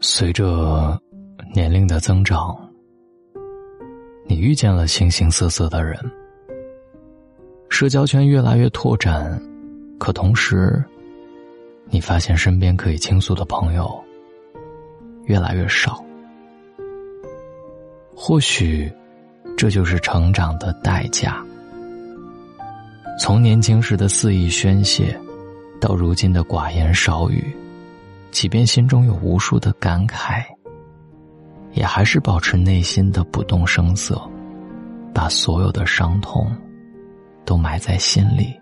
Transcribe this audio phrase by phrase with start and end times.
[0.00, 0.96] 随着
[1.52, 2.56] 年龄的增长，
[4.26, 5.98] 你遇见了形形色色的人，
[7.68, 9.40] 社交圈越来越拓展，
[9.98, 10.82] 可同时，
[11.90, 13.92] 你发现身边可以倾诉的朋友
[15.24, 16.00] 越来越少。
[18.14, 18.90] 或许，
[19.56, 21.44] 这就是成长的代价。
[23.18, 25.18] 从年轻时的肆意宣泄，
[25.80, 27.52] 到如今的寡言少语。
[28.30, 30.44] 即便心中有无数的感慨，
[31.72, 34.20] 也还是保持内心的不动声色，
[35.14, 36.54] 把所有的伤痛
[37.44, 38.54] 都埋在心里，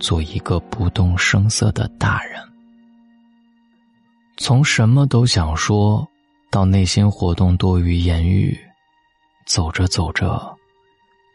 [0.00, 2.42] 做一个不动声色的大人。
[4.36, 6.06] 从什么都想说
[6.50, 8.58] 到内心活动多于言语，
[9.46, 10.54] 走着走着，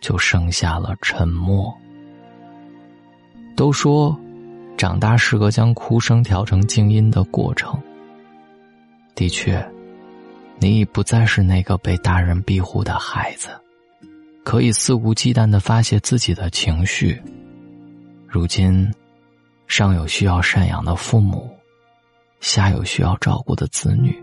[0.01, 1.73] 就剩下了沉默。
[3.55, 4.17] 都说。
[4.83, 7.81] 长大是个将哭声调成静音的过程。
[9.15, 9.65] 的确，
[10.59, 13.47] 你已不再是那个被大人庇护的孩子，
[14.43, 17.17] 可以肆无忌惮的发泄自己的情绪。
[18.27, 18.93] 如今，
[19.67, 21.49] 上有需要赡养的父母，
[22.41, 24.21] 下有需要照顾的子女，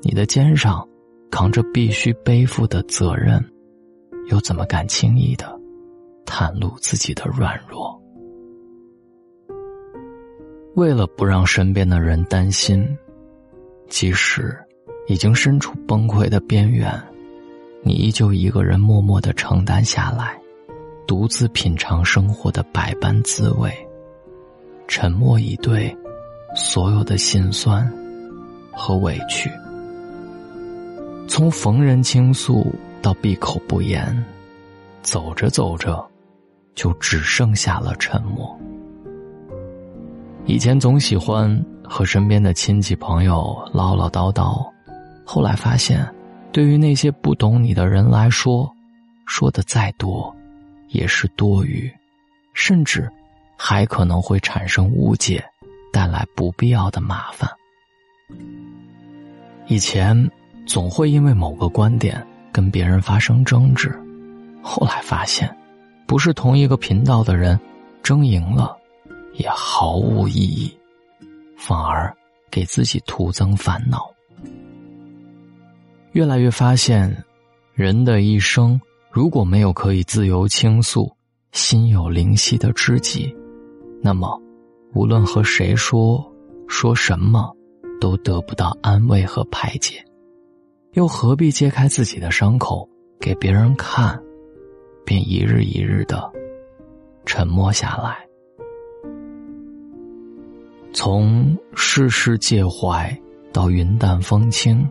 [0.00, 0.88] 你的肩上
[1.30, 3.44] 扛着必须背负的责任，
[4.30, 5.54] 又怎么敢轻易的
[6.24, 7.99] 袒露自己的软弱？
[10.80, 12.96] 为了不让身边的人担心，
[13.90, 14.58] 即使
[15.08, 16.90] 已经身处崩溃的边缘，
[17.82, 20.40] 你依旧一个人默默的承担下来，
[21.06, 23.70] 独自品尝生活的百般滋味，
[24.88, 25.94] 沉默以对
[26.56, 27.86] 所有的心酸
[28.72, 29.50] 和委屈。
[31.28, 34.24] 从逢人倾诉到闭口不言，
[35.02, 36.02] 走着走着，
[36.74, 38.58] 就只剩下了沉默。
[40.50, 44.68] 以前总喜欢和身边的亲戚朋友唠唠叨叨，
[45.24, 46.04] 后来发现，
[46.50, 48.68] 对于那些不懂你的人来说，
[49.26, 50.34] 说的再多，
[50.88, 51.88] 也是多余，
[52.52, 53.08] 甚至
[53.56, 55.40] 还可能会产生误解，
[55.92, 57.48] 带来不必要的麻烦。
[59.68, 60.28] 以前
[60.66, 63.96] 总会因为某个观点跟别人发生争执，
[64.60, 65.48] 后来发现，
[66.08, 67.56] 不是同一个频道的人，
[68.02, 68.79] 争赢了。
[69.34, 70.72] 也毫无意义，
[71.56, 72.14] 反而
[72.50, 74.10] 给自己徒增烦恼。
[76.12, 77.24] 越来越发现，
[77.74, 78.80] 人的一生
[79.10, 81.10] 如果没有可以自由倾诉、
[81.52, 83.34] 心有灵犀的知己，
[84.02, 84.40] 那么
[84.92, 86.24] 无论和谁说
[86.66, 87.54] 说什么，
[88.00, 90.04] 都得不到安慰和排解，
[90.94, 92.88] 又何必揭开自己的伤口
[93.20, 94.20] 给别人看，
[95.04, 96.30] 便一日一日的
[97.24, 98.29] 沉默下来。
[100.92, 103.16] 从世事介怀
[103.52, 104.84] 到云淡风轻，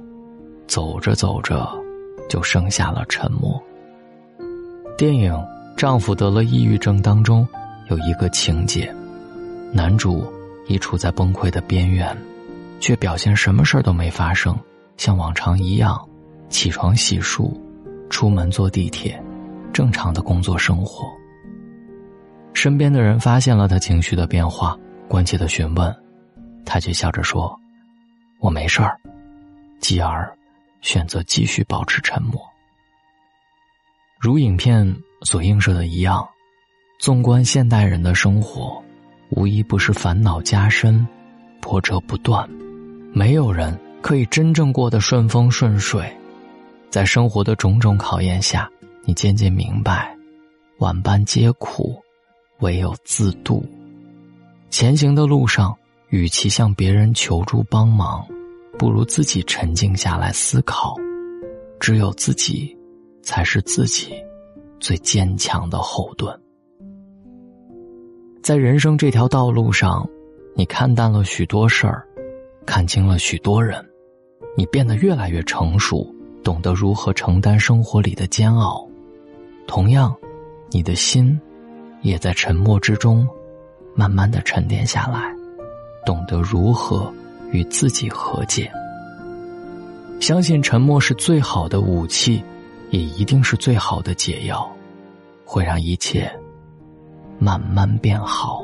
[0.65, 1.69] 走着走着，
[2.29, 3.61] 就剩下了沉默。
[4.97, 5.33] 电影
[5.75, 7.45] 《丈夫得了抑郁症》当中
[7.89, 8.93] 有一个情节，
[9.73, 10.25] 男主
[10.67, 12.17] 已处在崩溃的边缘，
[12.79, 14.57] 却表现什么事儿都没发生，
[14.95, 15.99] 像往常一样
[16.47, 17.51] 起床洗漱，
[18.09, 19.21] 出门坐地铁，
[19.73, 21.05] 正常的工作生活。
[22.53, 24.77] 身边的人发现了他情绪的变化。
[25.09, 25.93] 关切的询问，
[26.63, 27.59] 他却笑着说
[28.39, 28.95] ：“我没事儿。”
[29.81, 30.31] 继而
[30.81, 32.39] 选择继续保持沉默。
[34.19, 36.27] 如影片所映射的一样，
[36.99, 38.81] 纵观现代人的生活，
[39.29, 41.07] 无一不是烦恼加深，
[41.59, 42.47] 波折不断。
[43.11, 46.15] 没有人可以真正过得顺风顺水。
[46.91, 48.69] 在生活的种种考验下，
[49.05, 50.15] 你渐渐明白，
[50.77, 51.99] 万般皆苦，
[52.59, 53.65] 唯有自渡。
[54.69, 55.75] 前行的路上，
[56.09, 58.25] 与其向别人求助帮忙，
[58.77, 60.95] 不如自己沉静下来思考。
[61.79, 62.77] 只有自己，
[63.23, 64.13] 才是自己
[64.79, 66.39] 最坚强的后盾。
[68.43, 70.07] 在人生这条道路上，
[70.55, 72.05] 你看淡了许多事儿，
[72.65, 73.83] 看清了许多人，
[74.55, 76.05] 你变得越来越成熟，
[76.43, 78.87] 懂得如何承担生活里的煎熬。
[79.65, 80.15] 同样，
[80.69, 81.39] 你的心，
[82.01, 83.27] 也在沉默之中。
[83.99, 85.35] 慢慢的沉淀下来，
[86.05, 87.13] 懂得如何
[87.51, 88.71] 与自己和解。
[90.21, 92.41] 相信沉默是最好的武器，
[92.91, 94.65] 也一定是最好的解药，
[95.43, 96.31] 会让一切
[97.39, 98.63] 慢慢变好。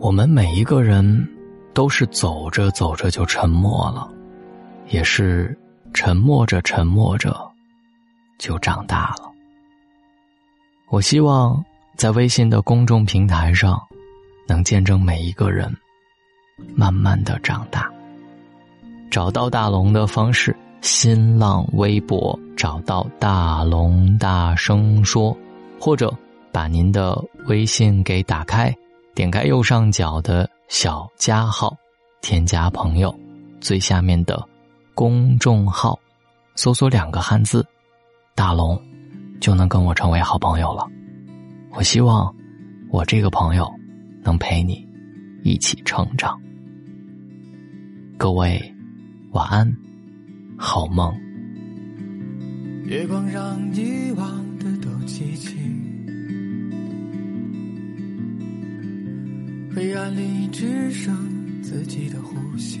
[0.00, 1.28] 我们每一个人
[1.74, 4.10] 都是走着走着就沉默了，
[4.88, 5.56] 也是
[5.92, 7.40] 沉默着沉默着
[8.36, 9.30] 就长大了。
[10.88, 11.64] 我希望。
[11.96, 13.80] 在微信的公众平台上，
[14.46, 15.74] 能见证每一个人
[16.74, 17.90] 慢慢的长大。
[19.10, 25.36] 找到大龙的方式：新浪微博找到大龙，大声说，
[25.78, 26.12] 或者
[26.52, 28.74] 把您的微信给打开，
[29.14, 31.76] 点开右上角的小加号，
[32.20, 33.14] 添加朋友，
[33.60, 34.44] 最下面的
[34.94, 35.98] 公众号，
[36.56, 37.64] 搜索两个汉字
[38.34, 38.80] “大龙”，
[39.40, 40.84] 就能跟我成为好朋友了。
[41.76, 42.32] 我希望
[42.88, 43.68] 我这个朋友
[44.22, 44.86] 能陪你
[45.42, 46.40] 一起成长。
[48.16, 48.62] 各位
[49.32, 49.76] 晚安，
[50.56, 51.12] 好梦。
[52.84, 55.56] 月光让遗忘的都记起，
[59.74, 61.12] 黑暗里只剩
[61.60, 62.78] 自己的呼吸，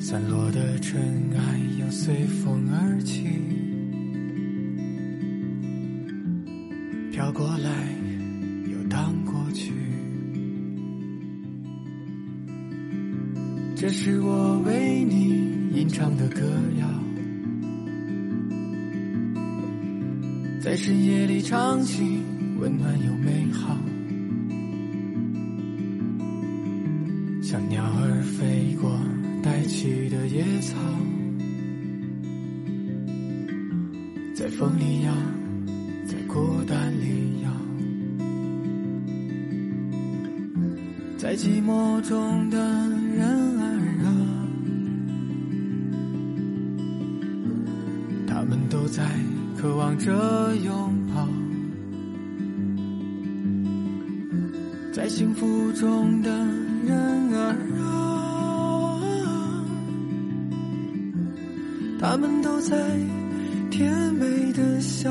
[0.00, 1.00] 散落的尘
[1.36, 3.24] 埃又随风而起，
[7.32, 7.70] 过来
[8.70, 9.72] 又荡过去。
[13.74, 15.28] 这是我为你
[15.74, 16.40] 吟唱的歌
[16.78, 16.86] 谣，
[20.60, 22.20] 在深夜里唱起，
[22.60, 23.76] 温暖又美好。
[27.42, 28.96] 像鸟儿飞过
[29.42, 30.76] 带起的野草，
[34.34, 35.12] 在风里摇，
[36.32, 37.50] 孤单里摇，
[41.18, 42.56] 在寂寞中的
[43.14, 43.28] 人
[43.60, 43.64] 儿
[44.06, 44.08] 啊，
[48.26, 48.58] 他们。
[48.70, 49.04] 都在
[49.58, 50.72] 渴望着拥
[51.14, 51.28] 抱，
[54.90, 56.30] 在幸福中的
[56.86, 58.98] 人儿啊，
[62.00, 62.74] 他们都在
[63.70, 65.10] 甜美的笑。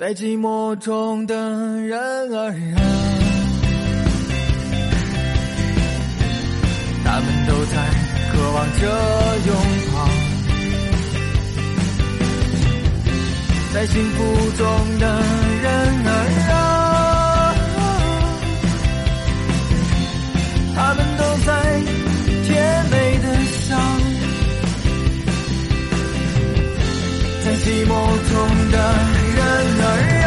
[0.00, 1.34] 在寂寞中的
[1.82, 2.80] 人儿啊，
[7.04, 7.76] 他们都在
[8.32, 8.86] 渴望着
[9.44, 9.54] 拥
[9.92, 10.08] 抱，
[13.74, 14.16] 在幸福
[14.56, 14.64] 中
[14.98, 15.04] 的
[15.60, 15.68] 人
[16.06, 16.10] 儿
[16.50, 17.52] 啊，
[20.76, 21.52] 他们都在
[22.46, 22.48] 甜
[22.90, 23.76] 美的笑，
[27.44, 27.92] 在寂寞
[28.32, 28.32] 中
[28.72, 28.76] 的
[29.62, 30.19] 人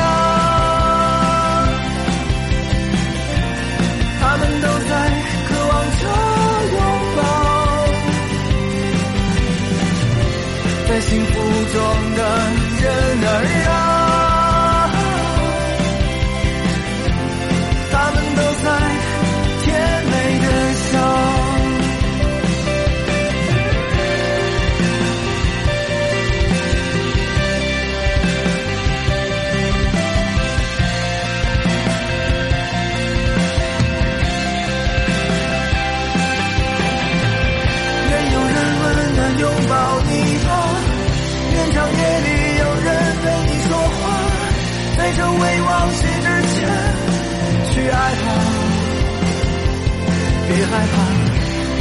[50.64, 50.96] 别害怕，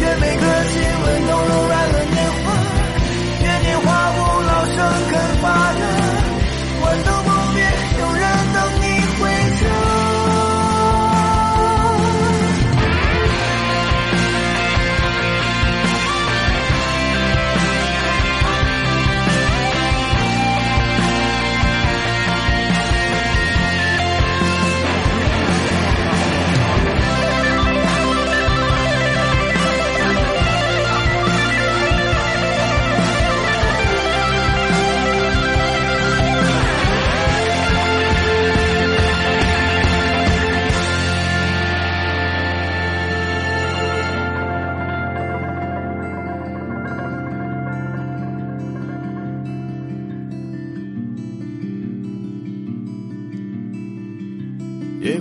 [0.01, 1.92] 愿每个亲吻都柔软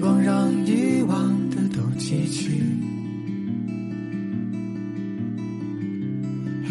[0.02, 2.60] 光让遗忘的都记起，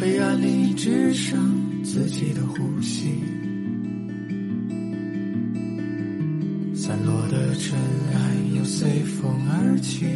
[0.01, 1.39] 黑暗里只剩
[1.85, 3.13] 自己的呼吸，
[6.75, 7.79] 散落的尘
[8.13, 10.07] 埃又随风而起，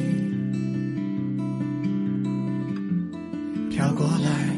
[3.70, 4.53] 飘过来。